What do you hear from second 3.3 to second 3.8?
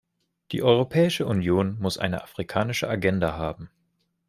haben.